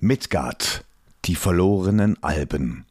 Midgard, 0.00 0.84
die 1.24 1.34
verlorenen 1.34 2.22
Alben. 2.22 2.86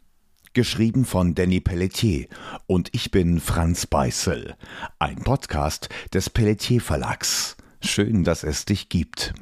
Geschrieben 0.51 1.05
von 1.05 1.35
Danny 1.35 1.61
Pelletier 1.61 2.27
und 2.65 2.89
ich 2.91 3.11
bin 3.11 3.39
Franz 3.39 3.85
Beißel, 3.85 4.57
ein 4.99 5.15
Podcast 5.15 5.87
des 6.13 6.29
Pelletier 6.29 6.81
Verlags. 6.81 7.55
Schön, 7.79 8.25
dass 8.25 8.43
es 8.43 8.65
dich 8.65 8.89
gibt. 8.89 9.33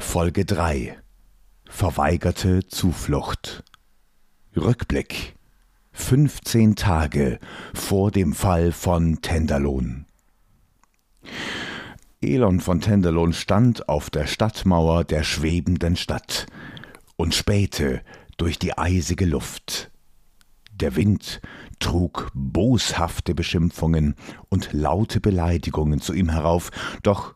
Folge 0.00 0.44
3 0.44 0.98
Verweigerte 1.66 2.66
Zuflucht. 2.66 3.62
Rückblick 4.56 5.36
15 5.92 6.74
Tage 6.74 7.38
vor 7.74 8.10
dem 8.10 8.34
Fall 8.34 8.72
von 8.72 9.22
Tenderlohn. 9.22 10.06
Elon 12.32 12.60
von 12.60 12.80
Tenderlohn 12.80 13.32
stand 13.32 13.88
auf 13.88 14.10
der 14.10 14.26
Stadtmauer 14.26 15.04
der 15.04 15.22
schwebenden 15.22 15.96
Stadt 15.96 16.46
und 17.16 17.34
spähte 17.34 18.02
durch 18.36 18.58
die 18.58 18.76
eisige 18.76 19.26
Luft. 19.26 19.90
Der 20.72 20.96
Wind 20.96 21.40
trug 21.78 22.30
boshafte 22.34 23.34
Beschimpfungen 23.34 24.14
und 24.48 24.72
laute 24.72 25.20
Beleidigungen 25.20 26.00
zu 26.00 26.12
ihm 26.12 26.28
herauf, 26.28 26.70
doch 27.02 27.34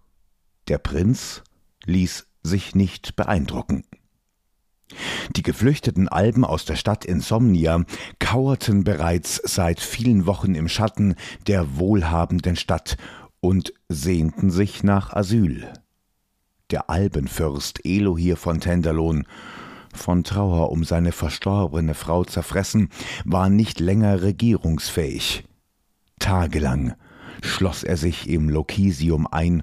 der 0.69 0.79
Prinz 0.79 1.43
ließ 1.85 2.27
sich 2.43 2.75
nicht 2.75 3.17
beeindrucken. 3.17 3.85
Die 5.37 5.43
geflüchteten 5.43 6.09
Alben 6.09 6.45
aus 6.45 6.65
der 6.65 6.77
Stadt 6.77 7.05
Insomnia 7.05 7.85
kauerten 8.19 8.85
bereits 8.85 9.41
seit 9.45 9.81
vielen 9.81 10.27
Wochen 10.27 10.55
im 10.55 10.69
Schatten 10.69 11.15
der 11.47 11.77
wohlhabenden 11.77 12.57
Stadt 12.57 12.97
und 13.41 13.73
sehnten 13.89 14.51
sich 14.51 14.83
nach 14.83 15.13
Asyl. 15.13 15.73
Der 16.71 16.91
Albenfürst 16.91 17.85
Elohir 17.85 18.37
von 18.37 18.61
Tenderlohn, 18.61 19.27
von 19.95 20.23
Trauer 20.23 20.71
um 20.71 20.85
seine 20.85 21.13
verstorbene 21.13 21.95
Frau 21.95 22.25
zerfressen, 22.25 22.91
war 23.25 23.49
nicht 23.49 23.81
länger 23.81 24.23
regierungsfähig. 24.23 25.45
Tagelang 26.19 26.95
schloss 27.43 27.85
er 27.85 27.97
sich 27.97 28.29
im 28.29 28.49
Lokisium 28.49 29.27
ein 29.27 29.63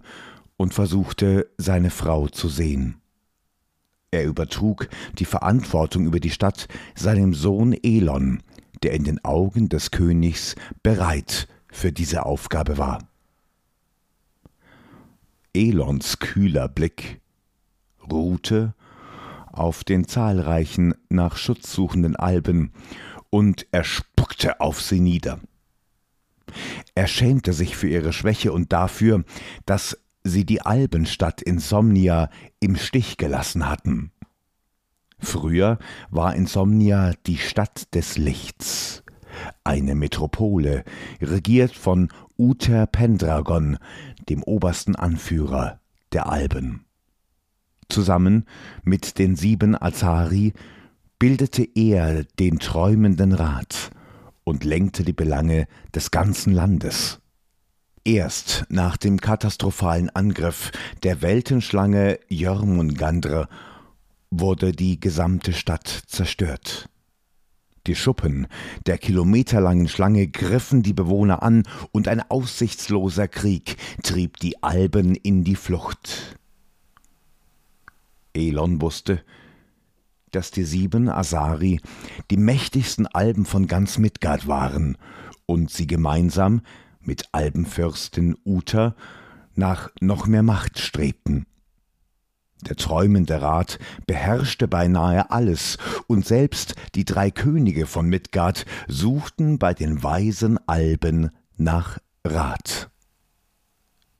und 0.57 0.73
versuchte, 0.73 1.49
seine 1.57 1.89
Frau 1.89 2.27
zu 2.27 2.47
sehen. 2.49 2.95
Er 4.11 4.25
übertrug 4.25 4.87
die 5.19 5.25
Verantwortung 5.25 6.05
über 6.05 6.19
die 6.19 6.29
Stadt 6.29 6.67
seinem 6.95 7.33
Sohn 7.33 7.73
Elon, 7.73 8.41
der 8.81 8.93
in 8.93 9.03
den 9.03 9.23
Augen 9.25 9.67
des 9.67 9.91
Königs 9.91 10.55
bereit 10.83 11.47
für 11.69 11.91
diese 11.91 12.25
Aufgabe 12.25 12.77
war. 12.77 12.99
Elons 15.55 16.19
kühler 16.19 16.67
Blick 16.67 17.21
ruhte 18.11 18.75
auf 19.51 19.83
den 19.85 20.07
zahlreichen 20.07 20.93
nach 21.09 21.37
Schutz 21.37 21.71
suchenden 21.71 22.15
Alben, 22.15 22.73
und 23.29 23.65
er 23.71 23.83
spuckte 23.83 24.59
auf 24.61 24.81
sie 24.81 24.99
nieder. 24.99 25.39
Er 26.93 27.07
schämte 27.07 27.53
sich 27.53 27.75
für 27.75 27.89
ihre 27.89 28.13
Schwäche 28.13 28.53
und 28.53 28.71
dafür, 28.71 29.23
dass 29.65 29.97
sie 30.23 30.45
die 30.45 30.61
Albenstadt 30.61 31.41
Insomnia 31.41 32.29
im 32.59 32.75
Stich 32.75 33.17
gelassen 33.17 33.67
hatten. 33.67 34.11
Früher 35.19 35.79
war 36.09 36.35
Insomnia 36.35 37.13
die 37.25 37.37
Stadt 37.37 37.93
des 37.93 38.17
Lichts, 38.17 39.03
eine 39.63 39.95
Metropole, 39.95 40.83
regiert 41.21 41.73
von 41.73 42.09
Uther 42.37 42.85
Pendragon, 42.87 43.77
dem 44.29 44.43
obersten 44.43 44.95
Anführer 44.95 45.79
der 46.11 46.29
Alben. 46.29 46.85
Zusammen 47.89 48.45
mit 48.83 49.19
den 49.19 49.35
sieben 49.35 49.79
Azari 49.79 50.53
bildete 51.19 51.67
er 51.75 52.23
den 52.39 52.59
träumenden 52.59 53.33
Rat 53.33 53.91
und 54.43 54.63
lenkte 54.63 55.03
die 55.03 55.13
Belange 55.13 55.67
des 55.93 56.11
ganzen 56.11 56.53
Landes. 56.53 57.19
Erst 58.03 58.65
nach 58.69 58.97
dem 58.97 59.19
katastrophalen 59.19 60.09
Angriff 60.11 60.71
der 61.03 61.21
Weltenschlange 61.21 62.19
Jörmungandr 62.27 63.49
wurde 64.29 64.71
die 64.71 64.99
gesamte 64.99 65.53
Stadt 65.53 65.87
zerstört. 65.87 66.89
Die 67.87 67.95
Schuppen 67.95 68.47
der 68.87 68.97
kilometerlangen 68.97 69.87
Schlange 69.87 70.27
griffen 70.27 70.81
die 70.81 70.93
Bewohner 70.93 71.43
an, 71.43 71.63
und 71.91 72.07
ein 72.07 72.21
aussichtsloser 72.29 73.27
Krieg 73.27 73.77
trieb 74.01 74.37
die 74.39 74.63
Alben 74.63 75.15
in 75.15 75.43
die 75.43 75.55
Flucht. 75.55 76.37
Elon 78.33 78.81
wusste, 78.81 79.21
dass 80.31 80.51
die 80.51 80.63
sieben 80.63 81.09
Asari 81.09 81.79
die 82.31 82.37
mächtigsten 82.37 83.07
Alben 83.07 83.45
von 83.45 83.67
ganz 83.67 83.97
Midgard 83.97 84.47
waren 84.47 84.97
und 85.45 85.71
sie 85.71 85.87
gemeinsam 85.87 86.61
mit 86.99 87.29
Albenfürstin 87.31 88.35
Uta 88.45 88.95
nach 89.53 89.91
noch 90.01 90.27
mehr 90.27 90.43
Macht 90.43 90.79
strebten. 90.79 91.45
Der 92.61 92.75
träumende 92.75 93.41
Rat 93.41 93.79
beherrschte 94.07 94.67
beinahe 94.67 95.29
alles, 95.29 95.77
und 96.07 96.25
selbst 96.25 96.75
die 96.95 97.05
drei 97.05 97.29
Könige 97.29 97.85
von 97.85 98.07
Midgard 98.07 98.65
suchten 98.87 99.59
bei 99.59 99.73
den 99.73 100.01
weisen 100.03 100.57
Alben 100.67 101.31
nach 101.57 101.99
Rat. 102.23 102.89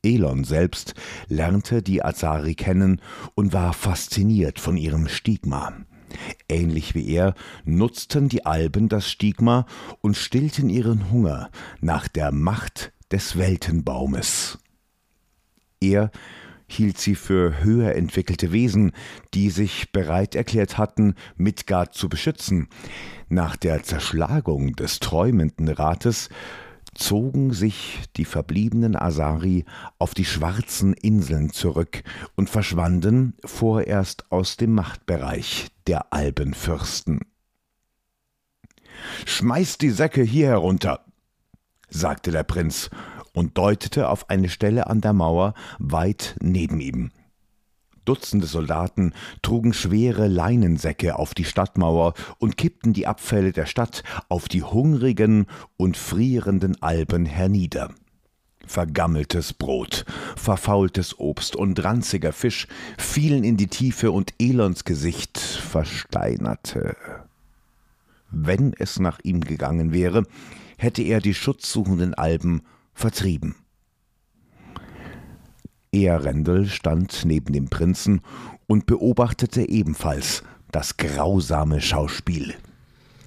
Elon 0.03 0.43
selbst 0.43 0.93
lernte 1.27 1.81
die 1.81 2.03
Azari 2.03 2.55
kennen 2.55 3.01
und 3.33 3.53
war 3.53 3.73
fasziniert 3.73 4.59
von 4.59 4.77
ihrem 4.77 5.07
Stigma. 5.07 5.73
Ähnlich 6.47 6.93
wie 6.93 7.09
er 7.09 7.33
nutzten 7.65 8.29
die 8.29 8.45
Alben 8.45 8.87
das 8.87 9.09
Stigma 9.09 9.65
und 10.01 10.15
stillten 10.15 10.69
ihren 10.69 11.11
Hunger 11.11 11.49
nach 11.81 12.07
der 12.07 12.31
Macht 12.31 12.93
des 13.11 13.37
Weltenbaumes. 13.37 14.59
Er 15.81 16.11
hielt 16.67 16.97
sie 16.97 17.15
für 17.15 17.63
höher 17.63 17.95
entwickelte 17.95 18.51
Wesen, 18.51 18.91
die 19.33 19.49
sich 19.49 19.91
bereit 19.91 20.35
erklärt 20.35 20.77
hatten, 20.77 21.15
Midgard 21.35 21.93
zu 21.93 22.09
beschützen. 22.09 22.67
Nach 23.29 23.55
der 23.55 23.83
Zerschlagung 23.83 24.75
des 24.75 24.99
träumenden 24.99 25.69
Rates 25.69 26.29
zogen 26.95 27.53
sich 27.53 27.99
die 28.15 28.25
verbliebenen 28.25 28.95
Asari 28.95 29.65
auf 29.99 30.13
die 30.13 30.25
schwarzen 30.25 30.93
Inseln 30.93 31.51
zurück 31.51 32.03
und 32.35 32.49
verschwanden 32.49 33.35
vorerst 33.43 34.31
aus 34.31 34.57
dem 34.57 34.73
Machtbereich 34.73 35.67
der 35.87 36.13
Albenfürsten. 36.13 37.19
Schmeißt 39.25 39.81
die 39.81 39.89
Säcke 39.89 40.23
hier 40.23 40.47
herunter, 40.47 41.05
sagte 41.89 42.31
der 42.31 42.43
Prinz 42.43 42.89
und 43.35 43.57
deutete 43.57 44.09
auf 44.09 44.29
eine 44.29 44.49
Stelle 44.49 44.87
an 44.87 45.01
der 45.01 45.13
Mauer 45.13 45.53
weit 45.77 46.35
neben 46.41 46.79
ihm. 46.79 47.11
Dutzende 48.05 48.45
Soldaten 48.45 49.13
trugen 49.41 49.73
schwere 49.73 50.27
Leinensäcke 50.27 51.17
auf 51.17 51.33
die 51.33 51.43
Stadtmauer 51.43 52.13
und 52.37 52.55
kippten 52.55 52.93
die 52.93 53.07
Abfälle 53.07 53.51
der 53.51 53.65
Stadt 53.65 54.03
auf 54.29 54.47
die 54.47 54.63
hungrigen 54.63 55.47
und 55.75 55.97
frierenden 55.97 56.81
Alben 56.81 57.25
hernieder. 57.25 57.89
Vergammeltes 58.67 59.53
Brot, 59.53 60.05
verfaultes 60.35 61.19
Obst 61.19 61.55
und 61.55 61.83
ranziger 61.83 62.31
Fisch 62.31 62.67
fielen 62.97 63.43
in 63.43 63.57
die 63.57 63.67
Tiefe 63.67 64.11
und 64.11 64.33
Elons 64.39 64.85
Gesicht 64.85 65.37
versteinerte. 65.37 66.95
Wenn 68.31 68.73
es 68.73 68.99
nach 68.99 69.19
ihm 69.23 69.41
gegangen 69.41 69.93
wäre, 69.93 70.23
hätte 70.77 71.03
er 71.03 71.21
die 71.21 71.33
schutzsuchenden 71.33 72.13
Alben 72.15 72.61
vertrieben. 72.95 73.55
Earendel 75.93 76.67
stand 76.67 77.23
neben 77.25 77.53
dem 77.53 77.69
Prinzen 77.69 78.21
und 78.67 78.85
beobachtete 78.85 79.69
ebenfalls 79.69 80.43
das 80.71 80.97
grausame 80.97 81.79
Schauspiel. 81.79 82.55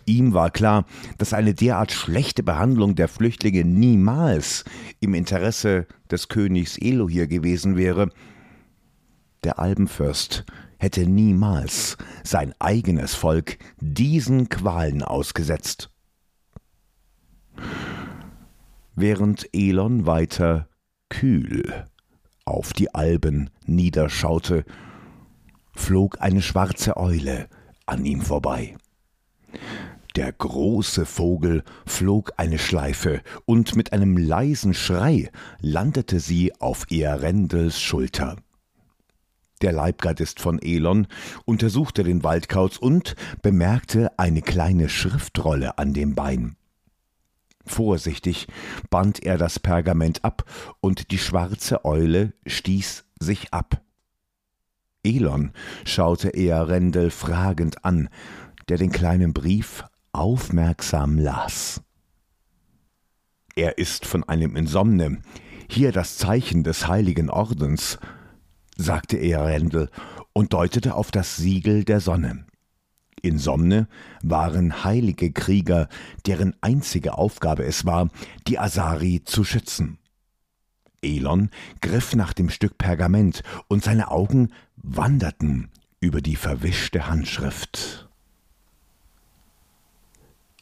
Ihm 0.04 0.32
war 0.32 0.50
klar, 0.50 0.86
dass 1.18 1.34
eine 1.34 1.54
derart 1.54 1.92
schlechte 1.92 2.42
Behandlung 2.42 2.94
der 2.94 3.08
Flüchtlinge 3.08 3.64
niemals 3.64 4.64
im 5.00 5.14
Interesse 5.14 5.86
des 6.10 6.28
Königs 6.28 6.78
Elohir 6.78 7.26
gewesen 7.26 7.76
wäre. 7.76 8.08
Der 9.44 9.58
Albenfürst 9.58 10.44
hätte 10.78 11.06
niemals 11.06 11.96
sein 12.24 12.54
eigenes 12.58 13.14
Volk 13.14 13.58
diesen 13.80 14.48
Qualen 14.48 15.02
ausgesetzt. 15.02 15.90
Während 19.00 19.48
Elon 19.52 20.06
weiter 20.06 20.68
kühl 21.08 21.84
auf 22.44 22.72
die 22.72 22.96
Alben 22.96 23.48
niederschaute, 23.64 24.64
flog 25.72 26.20
eine 26.20 26.42
schwarze 26.42 26.96
Eule 26.96 27.46
an 27.86 28.04
ihm 28.04 28.22
vorbei. 28.22 28.76
Der 30.16 30.32
große 30.32 31.06
Vogel 31.06 31.62
flog 31.86 32.32
eine 32.38 32.58
Schleife, 32.58 33.22
und 33.44 33.76
mit 33.76 33.92
einem 33.92 34.16
leisen 34.16 34.74
Schrei 34.74 35.30
landete 35.60 36.18
sie 36.18 36.52
auf 36.60 36.90
Earendels 36.90 37.80
Schulter. 37.80 38.34
Der 39.62 39.70
Leibgardist 39.70 40.40
von 40.40 40.60
Elon 40.60 41.06
untersuchte 41.44 42.02
den 42.02 42.24
Waldkauz 42.24 42.78
und 42.78 43.14
bemerkte 43.42 44.18
eine 44.18 44.42
kleine 44.42 44.88
Schriftrolle 44.88 45.78
an 45.78 45.94
dem 45.94 46.16
Bein. 46.16 46.57
Vorsichtig 47.68 48.48
band 48.90 49.22
er 49.22 49.38
das 49.38 49.58
Pergament 49.58 50.24
ab, 50.24 50.44
und 50.80 51.10
die 51.10 51.18
schwarze 51.18 51.84
Eule 51.84 52.32
stieß 52.46 53.04
sich 53.20 53.52
ab. 53.52 53.82
Elon 55.04 55.52
schaute 55.84 56.30
eher 56.30 56.68
Rendel 56.68 57.10
fragend 57.10 57.84
an, 57.84 58.08
der 58.68 58.78
den 58.78 58.90
kleinen 58.90 59.32
Brief 59.32 59.84
aufmerksam 60.12 61.18
las. 61.18 61.82
Er 63.54 63.78
ist 63.78 64.06
von 64.06 64.24
einem 64.24 64.56
Insomne, 64.56 65.20
hier 65.68 65.92
das 65.92 66.16
Zeichen 66.16 66.64
des 66.64 66.88
heiligen 66.88 67.30
Ordens, 67.30 67.98
sagte 68.76 69.16
er 69.16 69.44
Rendel 69.44 69.90
und 70.32 70.52
deutete 70.52 70.94
auf 70.94 71.10
das 71.10 71.36
Siegel 71.36 71.84
der 71.84 72.00
Sonne. 72.00 72.46
Insomne 73.22 73.88
waren 74.22 74.84
heilige 74.84 75.32
Krieger, 75.32 75.88
deren 76.26 76.54
einzige 76.60 77.16
Aufgabe 77.18 77.64
es 77.64 77.84
war, 77.84 78.08
die 78.46 78.58
Asari 78.58 79.22
zu 79.24 79.44
schützen. 79.44 79.98
Elon 81.02 81.50
griff 81.80 82.14
nach 82.14 82.32
dem 82.32 82.50
Stück 82.50 82.78
Pergament 82.78 83.42
und 83.68 83.84
seine 83.84 84.10
Augen 84.10 84.52
wanderten 84.76 85.70
über 86.00 86.20
die 86.20 86.36
verwischte 86.36 87.08
Handschrift. 87.08 88.08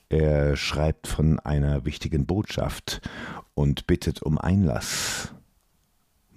Er 0.08 0.56
schreibt 0.56 1.08
von 1.08 1.40
einer 1.40 1.84
wichtigen 1.84 2.26
Botschaft 2.26 3.00
und 3.54 3.86
bittet 3.86 4.22
um 4.22 4.38
Einlass, 4.38 5.32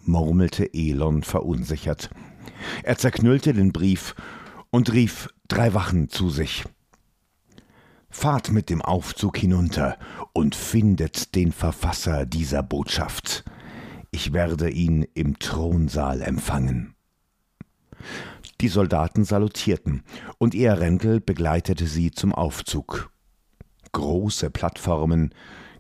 murmelte 0.05 0.73
Elon 0.73 1.23
verunsichert. 1.23 2.09
Er 2.83 2.97
zerknüllte 2.97 3.53
den 3.53 3.71
Brief 3.71 4.15
und 4.71 4.91
rief 4.93 5.29
drei 5.47 5.73
Wachen 5.73 6.09
zu 6.09 6.29
sich. 6.29 6.63
Fahrt 8.09 8.51
mit 8.51 8.69
dem 8.69 8.81
Aufzug 8.81 9.37
hinunter 9.37 9.97
und 10.33 10.55
findet 10.55 11.35
den 11.35 11.51
Verfasser 11.51 12.25
dieser 12.25 12.63
Botschaft. 12.63 13.43
Ich 14.11 14.33
werde 14.33 14.69
ihn 14.69 15.05
im 15.13 15.37
Thronsaal 15.37 16.21
empfangen. 16.21 16.95
Die 18.61 18.67
Soldaten 18.67 19.23
salutierten, 19.23 20.03
und 20.37 20.55
Ehrendel 20.55 21.21
begleitete 21.21 21.85
sie 21.87 22.11
zum 22.11 22.33
Aufzug. 22.33 23.11
Große 23.91 24.49
Plattformen, 24.49 25.33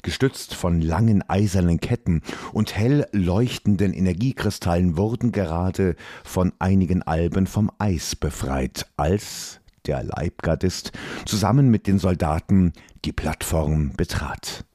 gestützt 0.03 0.55
von 0.55 0.81
langen 0.81 1.27
eisernen 1.27 1.79
Ketten 1.79 2.21
und 2.53 2.75
hell 2.75 3.07
leuchtenden 3.11 3.93
Energiekristallen, 3.93 4.97
wurden 4.97 5.31
gerade 5.31 5.95
von 6.23 6.53
einigen 6.59 7.03
Alben 7.03 7.47
vom 7.47 7.71
Eis 7.77 8.15
befreit, 8.15 8.87
als 8.97 9.59
der 9.85 10.03
Leibgardist 10.03 10.91
zusammen 11.25 11.69
mit 11.69 11.87
den 11.87 11.99
Soldaten 11.99 12.73
die 13.05 13.13
Plattform 13.13 13.91
betrat. 13.95 14.65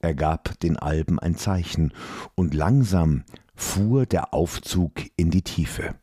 Er 0.00 0.14
gab 0.14 0.58
den 0.60 0.76
Alben 0.78 1.18
ein 1.18 1.36
Zeichen, 1.36 1.92
und 2.34 2.54
langsam 2.54 3.24
fuhr 3.54 4.06
der 4.06 4.32
Aufzug 4.32 4.92
in 5.16 5.30
die 5.30 5.42
Tiefe. 5.42 5.94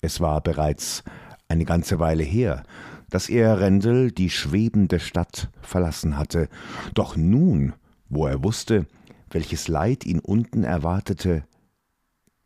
Es 0.00 0.20
war 0.20 0.40
bereits 0.40 1.04
eine 1.48 1.64
ganze 1.64 1.98
Weile 1.98 2.24
her, 2.24 2.64
dass 3.10 3.28
er 3.28 3.60
Rendel 3.60 4.12
die 4.12 4.30
schwebende 4.30 5.00
Stadt 5.00 5.50
verlassen 5.60 6.16
hatte, 6.16 6.48
doch 6.94 7.16
nun, 7.16 7.74
wo 8.08 8.26
er 8.26 8.42
wusste, 8.42 8.86
welches 9.30 9.68
Leid 9.68 10.06
ihn 10.06 10.20
unten 10.20 10.64
erwartete, 10.64 11.44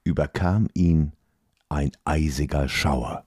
überkam 0.02 0.68
ihn 0.74 1.12
ein 1.68 1.92
eisiger 2.04 2.68
Schauer. 2.68 3.24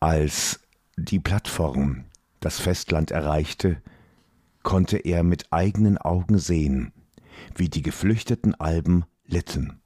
Als 0.00 0.60
die 0.96 1.18
Plattform 1.18 2.04
das 2.40 2.60
Festland 2.60 3.10
erreichte, 3.10 3.82
konnte 4.62 4.98
er 4.98 5.22
mit 5.22 5.52
eigenen 5.52 5.98
Augen 5.98 6.38
sehen, 6.38 6.92
wie 7.54 7.68
die 7.68 7.82
geflüchteten 7.82 8.54
Alben 8.54 9.04
litten. 9.24 9.80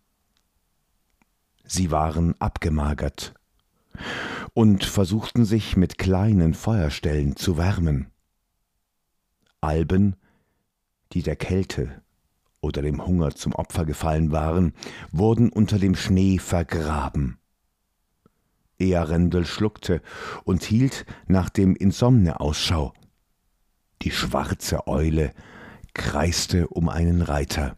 Sie 1.64 1.90
waren 1.90 2.35
abgemagert 2.40 3.35
und 4.54 4.84
versuchten 4.84 5.44
sich 5.44 5.76
mit 5.76 5.99
kleinen 5.99 6.54
Feuerstellen 6.54 7.37
zu 7.37 7.56
wärmen. 7.56 8.10
Alben, 9.60 10.16
die 11.12 11.22
der 11.22 11.37
Kälte 11.37 12.02
oder 12.60 12.82
dem 12.82 13.04
Hunger 13.06 13.34
zum 13.34 13.54
Opfer 13.54 13.84
gefallen 13.84 14.31
waren, 14.31 14.75
wurden 15.10 15.50
unter 15.50 15.78
dem 15.78 15.94
Schnee 15.94 16.38
vergraben. 16.38 17.38
Earendel 18.78 19.46
schluckte 19.46 20.02
und 20.44 20.62
hielt 20.64 21.06
nach 21.26 21.49
dem 21.49 21.76
Insomne 21.76 22.40
Ausschau. 22.40 22.93
Die 24.02 24.10
schwarze 24.10 24.87
Eule 24.87 25.32
kreiste 25.94 26.69
um 26.69 26.88
einen 26.88 27.22
Reiter, 27.22 27.76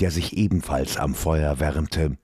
der 0.00 0.10
sich 0.10 0.36
ebenfalls 0.36 0.96
am 0.96 1.14
Feuer 1.14 1.60
wärmte. 1.60 2.16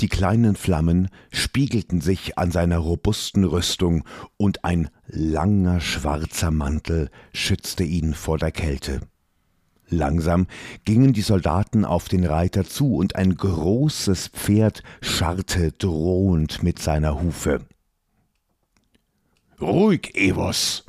Die 0.00 0.08
kleinen 0.08 0.56
Flammen 0.56 1.08
spiegelten 1.30 2.00
sich 2.00 2.38
an 2.38 2.50
seiner 2.50 2.78
robusten 2.78 3.44
Rüstung, 3.44 4.04
und 4.36 4.64
ein 4.64 4.90
langer 5.06 5.80
schwarzer 5.80 6.50
Mantel 6.50 7.10
schützte 7.32 7.84
ihn 7.84 8.14
vor 8.14 8.38
der 8.38 8.52
Kälte. 8.52 9.00
Langsam 9.88 10.46
gingen 10.84 11.12
die 11.12 11.22
Soldaten 11.22 11.84
auf 11.84 12.08
den 12.08 12.24
Reiter 12.24 12.64
zu, 12.64 12.96
und 12.96 13.16
ein 13.16 13.36
großes 13.36 14.28
Pferd 14.28 14.82
scharrte 15.00 15.72
drohend 15.72 16.62
mit 16.62 16.78
seiner 16.80 17.20
Hufe. 17.20 17.60
Ruhig, 19.60 20.14
Evos, 20.14 20.84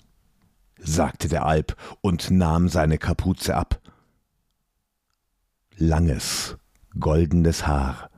sagte 0.79 1.27
der 1.27 1.45
Alp 1.45 1.75
und 2.01 2.31
nahm 2.31 2.69
seine 2.69 2.97
Kapuze 2.97 3.55
ab. 3.55 3.79
Langes, 5.77 6.57
goldenes 6.99 7.67
Haar 7.67 8.09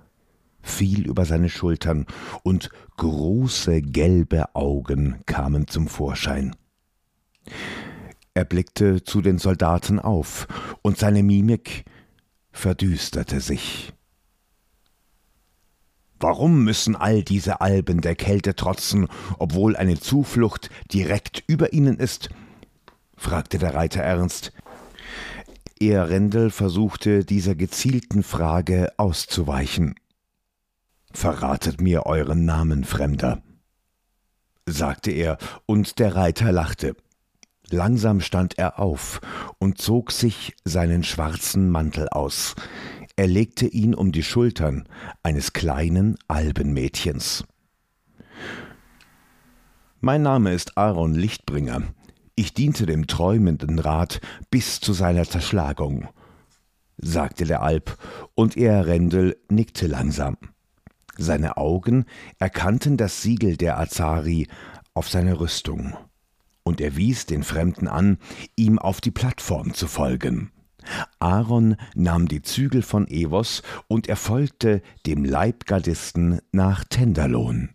fiel 0.61 1.07
über 1.07 1.25
seine 1.25 1.50
Schultern, 1.50 2.06
und 2.44 2.69
große 2.97 3.81
gelbe 3.81 4.56
Augen 4.56 5.21
kamen 5.25 5.67
zum 5.67 5.88
Vorschein. 5.88 6.56
Er 8.33 8.45
blickte 8.45 9.03
zu 9.03 9.21
den 9.21 9.38
Soldaten 9.38 10.00
auf, 10.00 10.47
und 10.81 10.97
seine 10.97 11.23
Mimik 11.23 11.85
verdüsterte 12.51 13.41
sich. 13.41 13.94
Warum 16.19 16.65
müssen 16.65 16.97
all 16.97 17.23
diese 17.23 17.61
Alben 17.61 18.01
der 18.01 18.16
Kälte 18.16 18.54
trotzen, 18.56 19.07
obwohl 19.37 19.78
eine 19.78 19.99
Zuflucht 19.99 20.69
direkt 20.92 21.44
über 21.47 21.71
ihnen 21.71 21.97
ist? 21.97 22.30
fragte 23.16 23.57
der 23.57 23.73
Reiter 23.73 24.01
ernst. 24.01 24.51
Ehrendel 25.80 26.49
versuchte 26.51 27.23
dieser 27.23 27.56
gezielten 27.56 28.23
Frage 28.23 28.92
auszuweichen. 28.97 29.95
Verratet 31.11 31.81
mir 31.81 32.06
euren 32.06 32.45
Namen, 32.45 32.83
Fremder, 32.83 33.42
sagte 34.66 35.11
er, 35.11 35.37
und 35.66 35.99
der 35.99 36.16
Reiter 36.16 36.51
lachte. 36.51 36.95
Langsam 37.71 38.21
stand 38.21 38.57
er 38.57 38.80
auf 38.80 39.21
und 39.59 39.80
zog 39.80 40.11
sich 40.11 40.56
seinen 40.66 41.04
schwarzen 41.04 41.69
Mantel 41.69 42.09
aus. 42.09 42.56
Er 43.16 43.28
legte 43.28 43.68
ihn 43.68 43.94
um 43.94 44.11
die 44.11 44.23
Schultern 44.23 44.87
eines 45.23 45.54
kleinen 45.54 46.18
Albenmädchens. 46.28 47.44
Mein 49.99 50.21
Name 50.21 50.54
ist 50.54 50.78
Aaron 50.78 51.13
Lichtbringer. 51.13 51.83
Ich 52.35 52.54
diente 52.54 52.85
dem 52.85 53.06
träumenden 53.06 53.80
Rat 53.80 54.21
bis 54.49 54.80
zu 54.80 54.94
seiner 54.94 55.25
Zerschlagung, 55.25 56.07
sagte 56.97 57.44
der 57.44 57.61
Alp, 57.61 57.97
und 58.33 58.56
er 58.56 58.87
Rendel 58.87 59.37
nickte 59.49 59.87
langsam. 59.87 60.37
Seine 61.21 61.57
Augen 61.57 62.06
erkannten 62.40 62.95
das 62.95 63.21
Siegel 63.21 63.57
der 63.57 63.78
Azari 63.78 64.47
auf 64.94 65.09
seiner 65.09 65.42
Rüstung, 65.42 65.97
und 66.64 66.80
er 66.80 66.95
wies 66.95 67.26
den 67.26 67.44
Fremden 67.44 67.90
an, 67.90 68.19
ihm 68.56 68.80
auf 68.80 69.02
die 69.02 69.11
Plattform 69.11 69.73
zu 69.73 69.88
folgen. 69.88 70.52
Aaron 71.19 71.76
nahm 71.94 72.30
die 72.30 72.42
Zügel 72.42 72.83
von 72.83 73.06
Evos 73.09 73.64
und 73.90 74.07
er 74.07 74.16
folgte 74.16 74.81
dem 75.06 75.26
Leibgardisten 75.26 76.40
nach 76.54 76.85
Tenderlohn. 76.85 77.71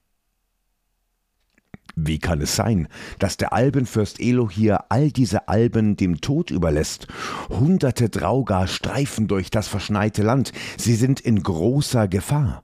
Wie 1.96 2.18
kann 2.18 2.40
es 2.40 2.56
sein, 2.56 2.88
dass 3.18 3.36
der 3.36 3.52
Albenfürst 3.52 4.20
Elohir 4.20 4.86
all 4.88 5.12
diese 5.12 5.48
Alben 5.48 5.96
dem 5.96 6.22
Tod 6.22 6.50
überlässt? 6.50 7.08
Hunderte 7.50 8.08
Draugar 8.08 8.68
streifen 8.68 9.28
durch 9.28 9.50
das 9.50 9.68
verschneite 9.68 10.22
Land, 10.22 10.52
sie 10.78 10.94
sind 10.94 11.20
in 11.20 11.42
großer 11.42 12.08
Gefahr. 12.08 12.63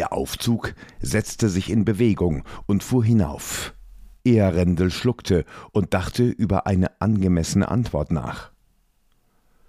Der 0.00 0.14
Aufzug 0.14 0.74
setzte 1.02 1.50
sich 1.50 1.68
in 1.68 1.84
Bewegung 1.84 2.42
und 2.64 2.82
fuhr 2.82 3.04
hinauf. 3.04 3.74
Earendel 4.24 4.90
schluckte 4.90 5.44
und 5.72 5.92
dachte 5.92 6.22
über 6.24 6.66
eine 6.66 6.98
angemessene 7.02 7.68
Antwort 7.68 8.10
nach. 8.10 8.50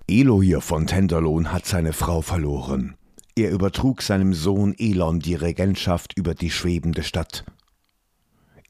Elo 0.10 0.42
hier 0.42 0.62
von 0.62 0.88
Tenderlohn 0.88 1.52
hat 1.52 1.66
seine 1.66 1.92
Frau 1.92 2.22
verloren. 2.22 2.96
Er 3.36 3.52
übertrug 3.52 4.02
seinem 4.02 4.34
Sohn 4.34 4.74
Elon 4.78 5.20
die 5.20 5.36
Regentschaft 5.36 6.18
über 6.18 6.34
die 6.34 6.50
schwebende 6.50 7.04
Stadt. 7.04 7.44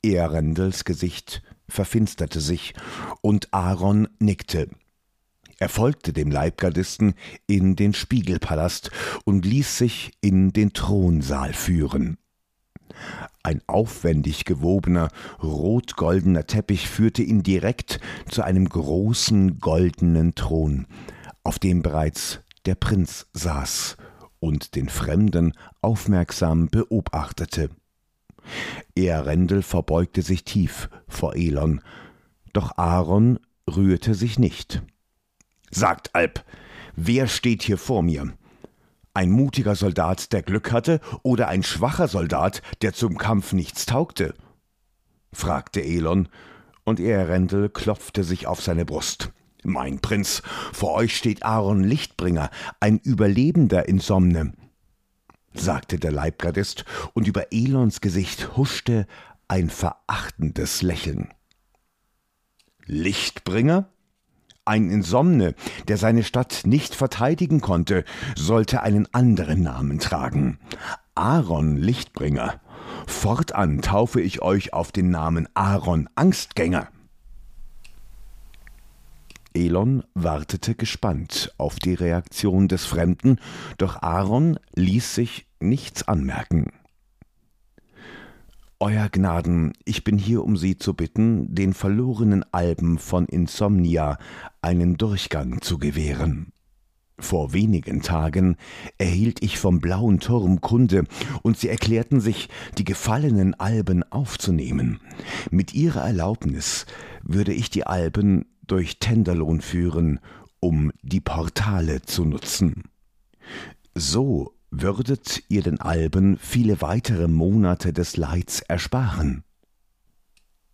Earendels 0.01 0.83
Gesicht 0.83 1.43
verfinsterte 1.69 2.41
sich, 2.41 2.73
und 3.21 3.53
Aaron 3.53 4.07
nickte. 4.17 4.67
Er 5.61 5.69
folgte 5.69 6.11
dem 6.11 6.31
Leibgardisten 6.31 7.13
in 7.45 7.75
den 7.75 7.93
Spiegelpalast 7.93 8.89
und 9.25 9.45
ließ 9.45 9.77
sich 9.77 10.11
in 10.19 10.53
den 10.53 10.73
Thronsaal 10.73 11.53
führen. 11.53 12.17
Ein 13.43 13.61
aufwendig 13.67 14.45
gewobener, 14.45 15.09
rot-goldener 15.43 16.47
Teppich 16.47 16.89
führte 16.89 17.21
ihn 17.21 17.43
direkt 17.43 17.99
zu 18.27 18.41
einem 18.41 18.67
großen 18.67 19.59
goldenen 19.59 20.33
Thron, 20.33 20.87
auf 21.43 21.59
dem 21.59 21.83
bereits 21.83 22.39
der 22.65 22.73
Prinz 22.73 23.27
saß 23.33 23.97
und 24.39 24.73
den 24.73 24.89
Fremden 24.89 25.53
aufmerksam 25.79 26.69
beobachtete. 26.69 27.69
Earendel 28.97 29.61
verbeugte 29.61 30.23
sich 30.23 30.43
tief 30.43 30.89
vor 31.07 31.35
Elon, 31.35 31.81
doch 32.51 32.79
Aaron 32.79 33.37
rührte 33.69 34.15
sich 34.15 34.39
nicht. 34.39 34.81
Sagt 35.71 36.15
Alp, 36.15 36.43
wer 36.95 37.27
steht 37.27 37.63
hier 37.63 37.77
vor 37.77 38.03
mir? 38.03 38.33
Ein 39.13 39.31
mutiger 39.31 39.75
Soldat, 39.75 40.31
der 40.31 40.41
Glück 40.41 40.71
hatte, 40.71 41.01
oder 41.23 41.47
ein 41.47 41.63
schwacher 41.63 42.07
Soldat, 42.07 42.61
der 42.81 42.93
zum 42.93 43.17
Kampf 43.17 43.53
nichts 43.53 43.85
taugte? 43.85 44.33
fragte 45.33 45.81
Elon, 45.81 46.27
und 46.83 46.99
Earendel 46.99 47.69
klopfte 47.69 48.23
sich 48.23 48.47
auf 48.47 48.61
seine 48.61 48.85
Brust. 48.85 49.31
Mein 49.63 49.99
Prinz, 49.99 50.41
vor 50.73 50.93
euch 50.93 51.15
steht 51.15 51.43
Aaron 51.43 51.83
Lichtbringer, 51.83 52.49
ein 52.79 52.99
Überlebender 52.99 53.87
in 53.87 53.99
Somne 53.99 54.53
sagte 55.53 55.99
der 55.99 56.11
Leibgardist, 56.11 56.85
und 57.13 57.27
über 57.27 57.51
Elons 57.51 58.01
Gesicht 58.01 58.55
huschte 58.57 59.07
ein 59.47 59.69
verachtendes 59.69 60.81
Lächeln. 60.81 61.33
Lichtbringer? 62.85 63.89
Ein 64.63 64.91
Insomne, 64.91 65.55
der 65.87 65.97
seine 65.97 66.23
Stadt 66.23 66.61
nicht 66.65 66.93
verteidigen 66.93 67.61
konnte, 67.61 68.05
sollte 68.35 68.83
einen 68.83 69.07
anderen 69.11 69.63
Namen 69.63 69.97
tragen. 69.97 70.59
Aaron 71.15 71.77
Lichtbringer. 71.77 72.61
Fortan 73.07 73.81
taufe 73.81 74.21
ich 74.21 74.43
euch 74.43 74.73
auf 74.73 74.91
den 74.91 75.09
Namen 75.09 75.47
Aaron 75.55 76.09
Angstgänger. 76.13 76.89
Elon 79.53 80.03
wartete 80.13 80.75
gespannt 80.75 81.53
auf 81.57 81.77
die 81.79 81.95
Reaktion 81.95 82.67
des 82.67 82.85
Fremden, 82.85 83.39
doch 83.79 84.01
Aaron 84.01 84.59
ließ 84.75 85.15
sich 85.15 85.47
nichts 85.59 86.07
anmerken. 86.07 86.71
Euer 88.83 89.09
Gnaden, 89.09 89.73
ich 89.85 90.03
bin 90.03 90.17
hier, 90.17 90.43
um 90.43 90.57
Sie 90.57 90.75
zu 90.75 90.95
bitten, 90.95 91.53
den 91.53 91.75
verlorenen 91.75 92.43
Alben 92.51 92.97
von 92.97 93.27
Insomnia 93.27 94.17
einen 94.63 94.97
Durchgang 94.97 95.61
zu 95.61 95.77
gewähren. 95.77 96.51
Vor 97.19 97.53
wenigen 97.53 98.01
Tagen 98.01 98.57
erhielt 98.97 99.43
ich 99.43 99.59
vom 99.59 99.81
blauen 99.81 100.19
Turm 100.19 100.61
Kunde, 100.61 101.03
und 101.43 101.59
sie 101.59 101.69
erklärten 101.69 102.21
sich, 102.21 102.49
die 102.79 102.83
gefallenen 102.83 103.53
Alben 103.53 104.01
aufzunehmen. 104.11 104.99
Mit 105.51 105.75
ihrer 105.75 106.01
Erlaubnis 106.01 106.87
würde 107.21 107.53
ich 107.53 107.69
die 107.69 107.85
Alben 107.85 108.45
durch 108.65 108.97
Tenderlohn 108.97 109.61
führen, 109.61 110.19
um 110.59 110.91
die 111.03 111.21
Portale 111.21 112.01
zu 112.01 112.25
nutzen. 112.25 112.85
So 113.93 114.55
würdet 114.71 115.43
ihr 115.49 115.61
den 115.61 115.79
Alben 115.79 116.37
viele 116.37 116.81
weitere 116.81 117.27
Monate 117.27 117.93
des 117.93 118.17
Leids 118.17 118.61
ersparen. 118.61 119.43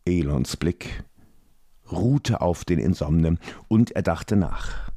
Elons 0.06 0.56
Blick 0.56 1.04
ruhte 1.92 2.42
auf 2.42 2.64
den 2.64 2.80
Insomnen, 2.80 3.40
und 3.68 3.92
er 3.92 4.04
dachte 4.04 4.36
nach. 4.36 4.92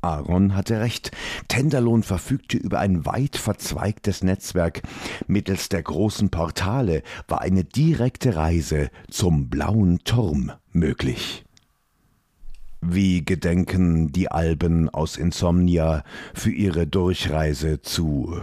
Aaron 0.00 0.54
hatte 0.54 0.80
recht. 0.80 1.12
Tenderlohn 1.48 2.02
verfügte 2.02 2.58
über 2.58 2.78
ein 2.78 3.06
weit 3.06 3.36
verzweigtes 3.36 4.22
Netzwerk. 4.22 4.82
Mittels 5.26 5.70
der 5.70 5.82
großen 5.82 6.30
Portale 6.30 7.02
war 7.26 7.40
eine 7.40 7.64
direkte 7.64 8.36
Reise 8.36 8.90
zum 9.10 9.48
blauen 9.48 10.00
Turm 10.04 10.52
möglich. 10.72 11.43
Wie 12.86 13.24
gedenken 13.24 14.12
die 14.12 14.30
Alben 14.30 14.90
aus 14.90 15.16
Insomnia 15.16 16.04
für 16.34 16.50
ihre 16.50 16.86
Durchreise 16.86 17.80
zu 17.80 18.38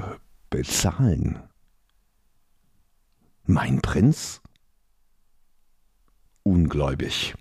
bezahlen? 0.49 1.37
Mein 3.45 3.81
Prinz? 3.81 4.41
Ungläubig 6.41 7.35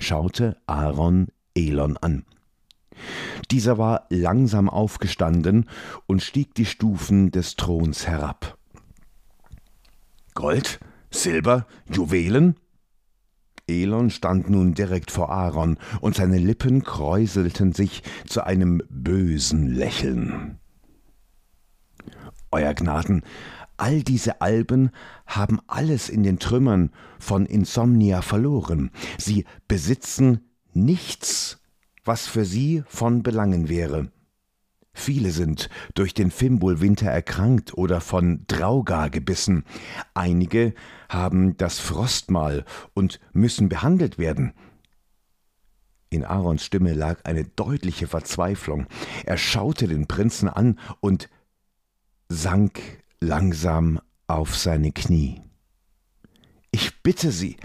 schaute 0.00 0.56
Aaron 0.66 1.28
Elon 1.54 1.96
an. 1.98 2.24
Dieser 3.52 3.78
war 3.78 4.06
langsam 4.10 4.68
aufgestanden 4.68 5.68
und 6.06 6.20
stieg 6.20 6.52
die 6.56 6.66
Stufen 6.66 7.30
des 7.30 7.54
Throns 7.54 8.08
herab. 8.08 8.58
Gold, 10.34 10.80
Silber, 11.12 11.68
Juwelen? 11.88 12.56
Elon 13.70 14.10
stand 14.10 14.50
nun 14.50 14.74
direkt 14.74 15.10
vor 15.10 15.30
Aaron, 15.30 15.78
und 16.00 16.16
seine 16.16 16.38
Lippen 16.38 16.82
kräuselten 16.82 17.72
sich 17.72 18.02
zu 18.26 18.44
einem 18.44 18.82
bösen 18.88 19.68
Lächeln. 19.68 20.58
Euer 22.50 22.74
Gnaden, 22.74 23.22
all 23.76 24.02
diese 24.02 24.40
Alben 24.40 24.90
haben 25.26 25.60
alles 25.66 26.08
in 26.08 26.22
den 26.22 26.38
Trümmern 26.38 26.90
von 27.18 27.46
Insomnia 27.46 28.22
verloren. 28.22 28.90
Sie 29.18 29.44
besitzen 29.68 30.40
nichts, 30.72 31.60
was 32.04 32.26
für 32.26 32.44
sie 32.44 32.82
von 32.86 33.22
Belangen 33.22 33.68
wäre. 33.68 34.10
Viele 34.92 35.30
sind 35.30 35.70
durch 35.94 36.14
den 36.14 36.30
Fimbulwinter 36.30 37.10
erkrankt 37.10 37.74
oder 37.74 38.00
von 38.00 38.44
Draugar 38.48 39.08
gebissen. 39.08 39.64
Einige 40.14 40.74
haben 41.08 41.56
das 41.56 41.78
Frostmal 41.78 42.64
und 42.94 43.20
müssen 43.32 43.68
behandelt 43.68 44.18
werden. 44.18 44.52
In 46.10 46.24
Aarons 46.24 46.64
Stimme 46.64 46.92
lag 46.92 47.24
eine 47.24 47.44
deutliche 47.44 48.08
Verzweiflung. 48.08 48.86
Er 49.24 49.36
schaute 49.36 49.86
den 49.86 50.08
Prinzen 50.08 50.48
an 50.48 50.78
und 50.98 51.30
sank 52.28 52.80
langsam 53.20 54.00
auf 54.26 54.56
seine 54.56 54.90
Knie. 54.90 55.40
Ich 56.72 57.02
bitte 57.02 57.30
Sie, 57.30 57.56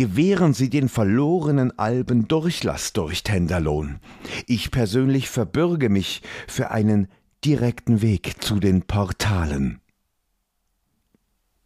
gewähren 0.00 0.54
Sie 0.54 0.70
den 0.70 0.88
verlorenen 0.88 1.78
Alben 1.78 2.26
Durchlass 2.26 2.94
durch 2.94 3.22
Tenderlohn. 3.22 4.00
Ich 4.46 4.70
persönlich 4.70 5.28
verbürge 5.28 5.90
mich 5.90 6.22
für 6.48 6.70
einen 6.70 7.06
direkten 7.44 8.00
Weg 8.00 8.42
zu 8.42 8.60
den 8.60 8.80
Portalen. 8.80 9.82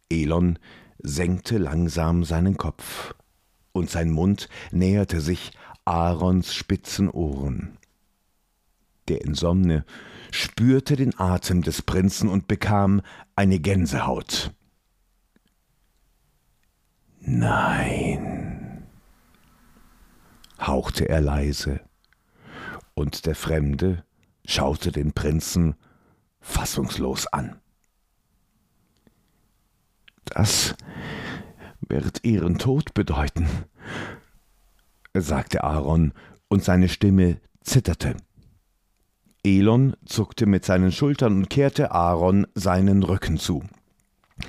Elon 0.09 0.59
senkte 1.01 1.57
langsam 1.57 2.25
seinen 2.25 2.57
Kopf, 2.57 3.15
und 3.71 3.89
sein 3.89 4.11
Mund 4.11 4.49
näherte 4.69 5.21
sich 5.21 5.53
Aarons 5.85 6.53
spitzen 6.53 7.09
Ohren. 7.09 7.77
Der 9.07 9.21
Insomne 9.21 9.85
spürte 10.31 10.97
den 10.97 11.17
Atem 11.17 11.61
des 11.61 11.81
Prinzen 11.81 12.27
und 12.27 12.49
bekam 12.49 13.01
eine 13.37 13.59
Gänsehaut. 13.59 14.51
Nein, 17.27 17.94
hauchte 20.67 21.09
er 21.09 21.21
leise, 21.21 21.81
und 22.93 23.25
der 23.25 23.35
Fremde 23.35 24.03
schaute 24.45 24.91
den 24.91 25.13
Prinzen 25.13 25.75
fassungslos 26.39 27.27
an. 27.27 27.59
Das 30.25 30.75
wird 31.81 32.23
ihren 32.23 32.57
Tod 32.57 32.93
bedeuten, 32.93 33.47
sagte 35.13 35.63
Aaron, 35.63 36.13
und 36.47 36.63
seine 36.63 36.89
Stimme 36.89 37.39
zitterte. 37.61 38.15
Elon 39.43 39.95
zuckte 40.05 40.45
mit 40.45 40.65
seinen 40.65 40.91
Schultern 40.91 41.33
und 41.33 41.49
kehrte 41.49 41.91
Aaron 41.91 42.47
seinen 42.55 43.03
Rücken 43.03 43.37
zu. 43.37 43.63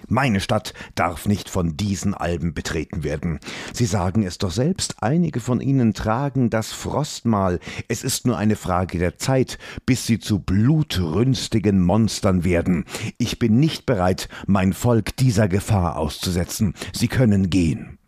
Meine 0.08 0.40
Stadt 0.40 0.74
darf 0.94 1.26
nicht 1.26 1.48
von 1.48 1.76
diesen 1.76 2.14
Alben 2.14 2.54
betreten 2.54 3.02
werden. 3.02 3.38
Sie 3.72 3.86
sagen 3.86 4.24
es 4.24 4.38
doch 4.38 4.50
selbst, 4.50 5.02
einige 5.02 5.40
von 5.40 5.60
ihnen 5.60 5.94
tragen 5.94 6.50
das 6.50 6.72
Frostmal. 6.72 7.60
Es 7.88 8.04
ist 8.04 8.26
nur 8.26 8.36
eine 8.36 8.56
Frage 8.56 8.98
der 8.98 9.18
Zeit, 9.18 9.58
bis 9.84 10.06
sie 10.06 10.18
zu 10.18 10.38
blutrünstigen 10.38 11.82
Monstern 11.82 12.44
werden. 12.44 12.84
Ich 13.18 13.38
bin 13.38 13.58
nicht 13.58 13.86
bereit, 13.86 14.28
mein 14.46 14.72
Volk 14.72 15.16
dieser 15.16 15.48
Gefahr 15.48 15.96
auszusetzen. 15.96 16.74
Sie 16.92 17.08
können 17.08 17.50
gehen. 17.50 17.98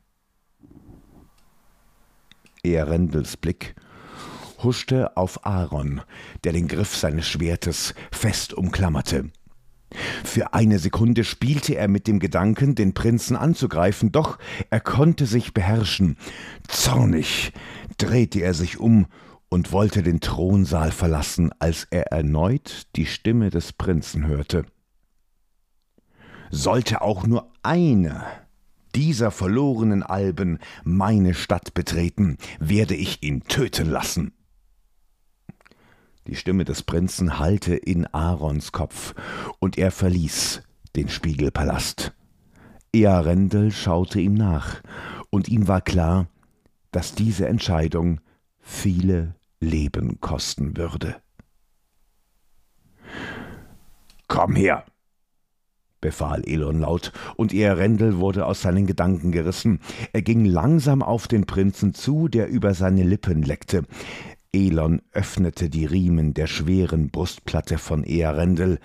Erendels 2.63 3.37
Blick 3.37 3.75
huschte 4.63 5.17
auf 5.17 5.47
Aaron, 5.47 6.03
der 6.45 6.53
den 6.53 6.69
Griff 6.69 6.97
seines 6.97 7.29
Schwertes 7.29 7.95
fest 8.11 8.53
umklammerte. 8.53 9.31
Für 10.25 10.53
eine 10.53 10.79
Sekunde 10.79 11.25
spielte 11.25 11.75
er 11.75 11.89
mit 11.89 12.07
dem 12.07 12.19
Gedanken, 12.19 12.75
den 12.75 12.93
Prinzen 12.95 13.37
anzugreifen, 13.37 14.13
doch 14.13 14.39
er 14.71 14.81
konnte 14.81 15.27
sich 15.27 15.55
beherrschen. 15.55 16.17
Zornig 16.69 17.53
drehte 17.97 18.41
er 18.41 18.55
sich 18.55 18.79
um 18.79 19.07
und 19.49 19.73
wollte 19.73 20.03
den 20.03 20.21
Thronsaal 20.21 20.91
verlassen, 20.91 21.51
als 21.59 21.87
er 21.91 22.13
erneut 22.13 22.87
die 22.97 23.07
Stimme 23.07 23.51
des 23.51 23.73
Prinzen 23.73 24.27
hörte. 24.27 24.67
Sollte 26.51 27.03
auch 27.03 27.27
nur 27.27 27.51
eine 27.63 28.25
dieser 28.95 29.31
verlorenen 29.31 30.03
Alben 30.03 30.59
meine 30.85 31.35
Stadt 31.35 31.75
betreten, 31.75 32.37
werde 32.59 32.95
ich 32.95 33.23
ihn 33.23 33.45
töten 33.45 33.91
lassen. 33.91 34.33
Die 36.29 36.37
Stimme 36.37 36.67
des 36.67 36.83
Prinzen 36.83 37.39
hallte 37.39 37.75
in 37.75 38.07
Aarons 38.07 38.71
Kopf, 38.73 39.15
und 39.61 39.79
er 39.79 39.91
verließ 39.91 40.63
den 40.95 41.09
Spiegelpalast. 41.09 42.13
Earendel 42.95 43.73
schaute 43.73 44.21
ihm 44.21 44.35
nach, 44.35 44.83
und 45.31 45.49
ihm 45.49 45.69
war 45.69 45.81
klar, 45.81 46.27
dass 46.91 47.15
diese 47.15 47.49
Entscheidung 47.49 48.21
viele 48.61 49.37
Leben 49.59 50.21
kosten 50.21 50.77
würde. 50.77 51.17
Komm 54.27 54.55
her, 54.55 54.85
befahl 56.03 56.43
Elon 56.45 56.81
laut, 56.81 57.13
und 57.37 57.55
Earendel 57.55 58.19
wurde 58.19 58.45
aus 58.45 58.61
seinen 58.61 58.87
Gedanken 58.87 59.33
gerissen. 59.33 59.81
Er 60.13 60.21
ging 60.21 60.45
langsam 60.45 61.03
auf 61.03 61.27
den 61.27 61.47
Prinzen 61.47 61.95
zu, 61.95 62.29
der 62.29 62.49
über 62.49 62.75
seine 62.75 63.03
Lippen 63.03 63.43
leckte. 63.43 63.85
Elon 64.53 65.03
öffnete 65.13 65.69
die 65.69 65.85
Riemen 65.85 66.33
der 66.33 66.47
schweren 66.47 67.11
Brustplatte 67.11 67.77
von 67.77 68.03
Earendel, 68.05 68.79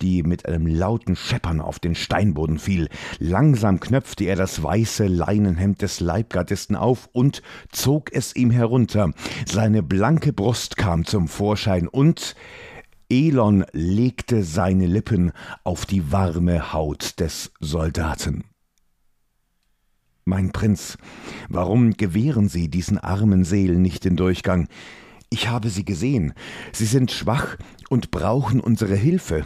die 0.00 0.22
mit 0.22 0.46
einem 0.46 0.66
lauten 0.66 1.16
Scheppern 1.16 1.60
auf 1.60 1.78
den 1.78 1.94
Steinboden 1.94 2.58
fiel. 2.58 2.88
Langsam 3.18 3.80
knöpfte 3.80 4.24
er 4.24 4.36
das 4.36 4.62
weiße 4.62 5.06
Leinenhemd 5.06 5.82
des 5.82 6.00
Leibgardisten 6.00 6.76
auf 6.76 7.08
und 7.12 7.42
zog 7.70 8.12
es 8.12 8.34
ihm 8.36 8.50
herunter. 8.50 9.12
Seine 9.46 9.82
blanke 9.82 10.32
Brust 10.32 10.76
kam 10.76 11.04
zum 11.04 11.28
Vorschein 11.28 11.88
und 11.88 12.34
Elon 13.08 13.64
legte 13.72 14.42
seine 14.42 14.86
Lippen 14.86 15.32
auf 15.62 15.86
die 15.86 16.10
warme 16.10 16.72
Haut 16.72 17.20
des 17.20 17.52
Soldaten. 17.60 18.44
Mein 20.28 20.50
Prinz, 20.50 20.98
warum 21.48 21.92
gewähren 21.92 22.48
Sie 22.48 22.68
diesen 22.68 22.98
armen 22.98 23.44
Seelen 23.44 23.80
nicht 23.80 24.04
den 24.04 24.16
Durchgang? 24.16 24.66
Ich 25.30 25.48
habe 25.48 25.70
sie 25.70 25.84
gesehen. 25.84 26.34
Sie 26.72 26.84
sind 26.84 27.12
schwach 27.12 27.56
und 27.90 28.10
brauchen 28.10 28.58
unsere 28.58 28.96
Hilfe. 28.96 29.44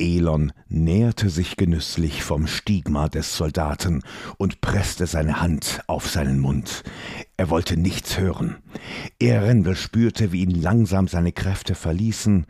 Elon 0.00 0.52
näherte 0.68 1.30
sich 1.30 1.56
genüsslich 1.56 2.24
vom 2.24 2.48
Stigma 2.48 3.08
des 3.08 3.36
Soldaten 3.36 4.02
und 4.38 4.60
presste 4.60 5.06
seine 5.06 5.40
Hand 5.40 5.82
auf 5.86 6.10
seinen 6.10 6.40
Mund. 6.40 6.82
Er 7.36 7.48
wollte 7.48 7.76
nichts 7.76 8.18
hören. 8.18 8.56
Erendel 9.20 9.76
spürte, 9.76 10.32
wie 10.32 10.42
ihn 10.42 10.60
langsam 10.60 11.06
seine 11.06 11.30
Kräfte 11.30 11.76
verließen 11.76 12.44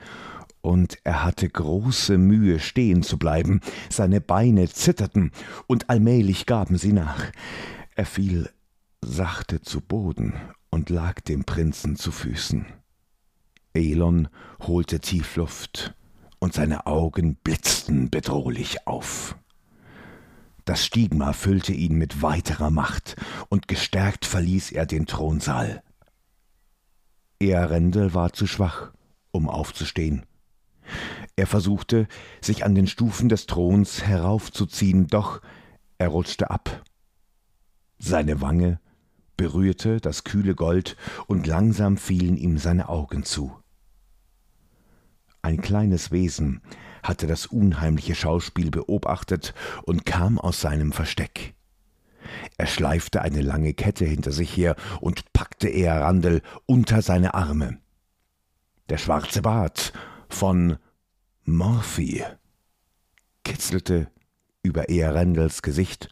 und 0.62 0.98
er 1.04 1.24
hatte 1.24 1.48
große 1.48 2.18
Mühe, 2.18 2.58
stehen 2.58 3.02
zu 3.02 3.18
bleiben, 3.18 3.60
seine 3.88 4.20
Beine 4.20 4.68
zitterten, 4.68 5.32
und 5.66 5.90
allmählich 5.90 6.46
gaben 6.46 6.76
sie 6.76 6.92
nach. 6.92 7.24
Er 7.94 8.06
fiel 8.06 8.50
sachte 9.02 9.62
zu 9.62 9.80
Boden 9.80 10.34
und 10.70 10.90
lag 10.90 11.20
dem 11.20 11.44
Prinzen 11.44 11.96
zu 11.96 12.12
Füßen. 12.12 12.66
Elon 13.72 14.28
holte 14.60 15.00
tief 15.00 15.36
Luft, 15.36 15.94
und 16.38 16.54
seine 16.54 16.86
Augen 16.86 17.36
blitzten 17.36 18.10
bedrohlich 18.10 18.86
auf. 18.86 19.36
Das 20.64 20.84
Stigma 20.84 21.32
füllte 21.32 21.72
ihn 21.72 21.96
mit 21.96 22.22
weiterer 22.22 22.70
Macht, 22.70 23.16
und 23.48 23.68
gestärkt 23.68 24.26
verließ 24.26 24.72
er 24.72 24.86
den 24.86 25.06
Thronsaal. 25.06 25.82
Earendel 27.40 28.12
war 28.14 28.32
zu 28.32 28.46
schwach, 28.46 28.92
um 29.32 29.48
aufzustehen. 29.48 30.26
Er 31.36 31.46
versuchte, 31.46 32.06
sich 32.40 32.64
an 32.64 32.74
den 32.74 32.86
Stufen 32.86 33.28
des 33.28 33.46
Throns 33.46 34.02
heraufzuziehen, 34.04 35.06
doch 35.06 35.40
er 35.98 36.08
rutschte 36.08 36.50
ab. 36.50 36.82
Seine 37.98 38.40
Wange 38.40 38.80
berührte 39.36 40.00
das 40.00 40.24
kühle 40.24 40.54
Gold, 40.54 40.96
und 41.26 41.46
langsam 41.46 41.96
fielen 41.96 42.36
ihm 42.36 42.58
seine 42.58 42.90
Augen 42.90 43.24
zu. 43.24 43.56
Ein 45.42 45.62
kleines 45.62 46.10
Wesen 46.10 46.60
hatte 47.02 47.26
das 47.26 47.46
unheimliche 47.46 48.14
Schauspiel 48.14 48.70
beobachtet 48.70 49.54
und 49.84 50.04
kam 50.04 50.38
aus 50.38 50.60
seinem 50.60 50.92
Versteck. 50.92 51.54
Er 52.58 52.66
schleifte 52.66 53.22
eine 53.22 53.40
lange 53.40 53.72
Kette 53.72 54.04
hinter 54.04 54.32
sich 54.32 54.54
her 54.54 54.76
und 55.00 55.32
packte 55.32 55.68
Earandel 55.68 56.42
unter 56.66 57.00
seine 57.00 57.32
Arme. 57.32 57.78
Der 58.90 58.98
schwarze 58.98 59.40
Bart 59.40 59.92
von 60.34 60.78
Morphy 61.44 62.24
kitzelte 63.44 64.10
über 64.62 64.88
Earendels 64.88 65.62
Gesicht, 65.62 66.10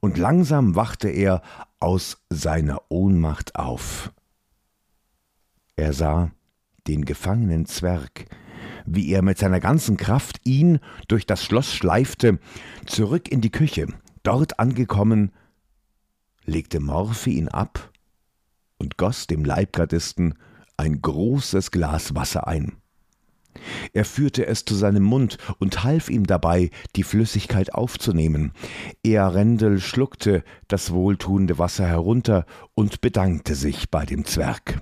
und 0.00 0.18
langsam 0.18 0.74
wachte 0.74 1.08
er 1.08 1.42
aus 1.78 2.24
seiner 2.28 2.82
Ohnmacht 2.88 3.54
auf. 3.54 4.12
Er 5.76 5.92
sah 5.92 6.32
den 6.88 7.04
gefangenen 7.04 7.66
Zwerg, 7.66 8.26
wie 8.84 9.12
er 9.12 9.22
mit 9.22 9.38
seiner 9.38 9.60
ganzen 9.60 9.96
Kraft 9.96 10.40
ihn 10.44 10.80
durch 11.06 11.24
das 11.24 11.44
Schloss 11.44 11.72
schleifte, 11.72 12.40
zurück 12.84 13.28
in 13.30 13.40
die 13.40 13.52
Küche. 13.52 13.86
Dort 14.24 14.58
angekommen, 14.58 15.30
legte 16.44 16.80
Morphy 16.80 17.34
ihn 17.34 17.48
ab 17.48 17.92
und 18.78 18.96
goss 18.96 19.28
dem 19.28 19.44
Leibgardisten 19.44 20.34
ein 20.76 21.00
großes 21.00 21.70
Glas 21.70 22.16
Wasser 22.16 22.48
ein. 22.48 22.81
Er 23.92 24.04
führte 24.04 24.46
es 24.46 24.64
zu 24.64 24.74
seinem 24.74 25.02
Mund 25.02 25.38
und 25.58 25.84
half 25.84 26.08
ihm 26.08 26.26
dabei, 26.26 26.70
die 26.96 27.02
Flüssigkeit 27.02 27.74
aufzunehmen. 27.74 28.52
Earendel 29.04 29.80
schluckte 29.80 30.44
das 30.68 30.92
wohltuende 30.92 31.58
Wasser 31.58 31.86
herunter 31.86 32.46
und 32.74 33.00
bedankte 33.00 33.54
sich 33.54 33.90
bei 33.90 34.06
dem 34.06 34.24
Zwerg. 34.24 34.80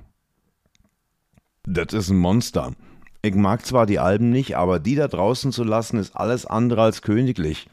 Das 1.64 1.92
ist 1.92 2.10
ein 2.10 2.16
Monster. 2.16 2.74
Ich 3.22 3.34
mag 3.34 3.66
zwar 3.66 3.84
die 3.84 3.98
Alben 3.98 4.30
nicht, 4.30 4.56
aber 4.56 4.80
die 4.80 4.94
da 4.94 5.06
draußen 5.06 5.52
zu 5.52 5.62
lassen, 5.62 5.98
ist 5.98 6.16
alles 6.16 6.46
andere 6.46 6.82
als 6.82 7.02
königlich, 7.02 7.68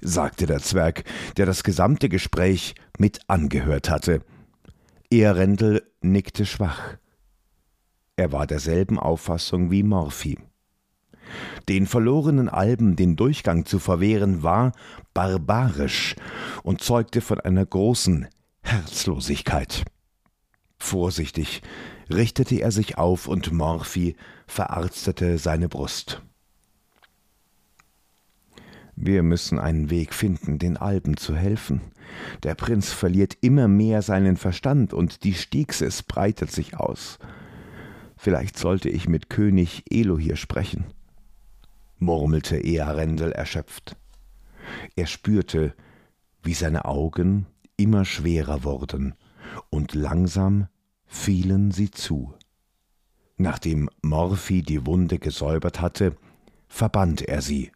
sagte 0.00 0.46
der 0.46 0.58
Zwerg, 0.58 1.04
der 1.36 1.46
das 1.46 1.62
gesamte 1.62 2.08
Gespräch 2.08 2.74
mit 2.98 3.20
angehört 3.28 3.90
hatte. 3.90 4.22
Earendel 5.12 5.82
nickte 6.00 6.46
schwach. 6.46 6.96
Er 8.16 8.32
war 8.32 8.46
derselben 8.46 8.98
Auffassung 8.98 9.70
wie 9.70 9.82
Morphy. 9.82 10.38
Den 11.68 11.86
verlorenen 11.86 12.48
Alben 12.48 12.96
den 12.96 13.14
Durchgang 13.16 13.66
zu 13.66 13.78
verwehren 13.78 14.42
war 14.42 14.72
barbarisch 15.12 16.16
und 16.62 16.82
zeugte 16.82 17.20
von 17.20 17.40
einer 17.40 17.66
großen 17.66 18.26
Herzlosigkeit. 18.62 19.84
Vorsichtig 20.78 21.62
richtete 22.08 22.56
er 22.60 22.70
sich 22.70 22.96
auf 22.96 23.26
und 23.26 23.52
Morphy 23.52 24.16
verarztete 24.46 25.38
seine 25.38 25.68
Brust. 25.68 26.22
Wir 28.94 29.22
müssen 29.22 29.58
einen 29.58 29.90
Weg 29.90 30.14
finden, 30.14 30.58
den 30.58 30.78
Alben 30.78 31.18
zu 31.18 31.36
helfen. 31.36 31.82
Der 32.44 32.54
Prinz 32.54 32.92
verliert 32.92 33.36
immer 33.42 33.68
mehr 33.68 34.00
seinen 34.00 34.38
Verstand 34.38 34.94
und 34.94 35.22
die 35.24 35.34
Stiegses 35.34 36.02
breitet 36.02 36.50
sich 36.50 36.78
aus. 36.78 37.18
Vielleicht 38.26 38.58
sollte 38.58 38.88
ich 38.88 39.08
mit 39.08 39.30
König 39.30 39.84
Elohir 39.88 40.34
sprechen, 40.34 40.86
murmelte 41.98 42.56
Earendel 42.56 43.30
erschöpft. 43.30 43.96
Er 44.96 45.06
spürte, 45.06 45.76
wie 46.42 46.54
seine 46.54 46.86
Augen 46.86 47.46
immer 47.76 48.04
schwerer 48.04 48.64
wurden, 48.64 49.14
und 49.70 49.94
langsam 49.94 50.66
fielen 51.04 51.70
sie 51.70 51.92
zu. 51.92 52.34
Nachdem 53.36 53.88
Morphy 54.02 54.62
die 54.62 54.84
Wunde 54.86 55.20
gesäubert 55.20 55.80
hatte, 55.80 56.16
verband 56.66 57.22
er 57.22 57.42
sie. 57.42 57.70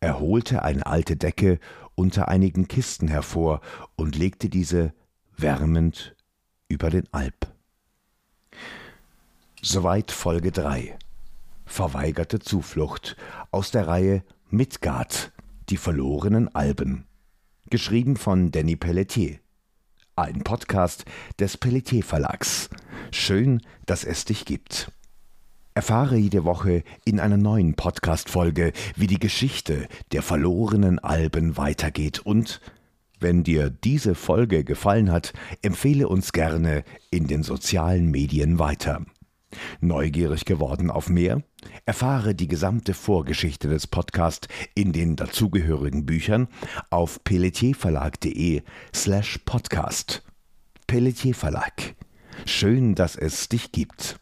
Er 0.00 0.18
holte 0.18 0.62
eine 0.62 0.86
alte 0.86 1.18
Decke 1.18 1.60
unter 1.94 2.28
einigen 2.28 2.68
Kisten 2.68 3.06
hervor 3.06 3.60
und 3.96 4.16
legte 4.16 4.48
diese 4.48 4.94
wärmend 5.36 6.16
über 6.68 6.88
den 6.88 7.04
Alp. 7.12 7.51
Soweit 9.64 10.10
Folge 10.10 10.50
3. 10.50 10.98
Verweigerte 11.66 12.40
Zuflucht 12.40 13.16
aus 13.52 13.70
der 13.70 13.86
Reihe 13.86 14.24
Midgard, 14.50 15.30
die 15.68 15.76
verlorenen 15.76 16.52
Alben. 16.52 17.06
Geschrieben 17.70 18.16
von 18.16 18.50
Danny 18.50 18.74
Pelletier. 18.74 19.38
ein 20.16 20.42
Podcast 20.42 21.04
des 21.38 21.56
Pelletier 21.58 22.02
Verlags. 22.02 22.70
Schön, 23.12 23.62
dass 23.86 24.02
es 24.02 24.24
dich 24.24 24.46
gibt. 24.46 24.90
Erfahre 25.74 26.16
jede 26.16 26.44
Woche 26.44 26.82
in 27.04 27.20
einer 27.20 27.36
neuen 27.36 27.74
Podcast-Folge, 27.74 28.72
wie 28.96 29.06
die 29.06 29.20
Geschichte 29.20 29.86
der 30.10 30.22
verlorenen 30.22 30.98
Alben 30.98 31.56
weitergeht 31.56 32.18
und 32.18 32.60
wenn 33.20 33.44
dir 33.44 33.70
diese 33.70 34.16
Folge 34.16 34.64
gefallen 34.64 35.12
hat, 35.12 35.32
empfehle 35.62 36.08
uns 36.08 36.32
gerne 36.32 36.82
in 37.12 37.28
den 37.28 37.44
sozialen 37.44 38.10
Medien 38.10 38.58
weiter. 38.58 39.06
Neugierig 39.80 40.44
geworden 40.44 40.90
auf 40.90 41.08
mehr? 41.08 41.42
Erfahre 41.84 42.34
die 42.34 42.48
gesamte 42.48 42.94
Vorgeschichte 42.94 43.68
des 43.68 43.86
Podcasts 43.86 44.48
in 44.74 44.92
den 44.92 45.16
dazugehörigen 45.16 46.06
Büchern 46.06 46.48
auf 46.90 47.22
pelletierverlag.de 47.24 48.62
slash 48.94 49.38
podcast. 49.44 50.22
Pelletier 50.86 51.34
Verlag. 51.34 51.94
Schön, 52.44 52.94
dass 52.94 53.16
es 53.16 53.48
dich 53.48 53.72
gibt. 53.72 54.18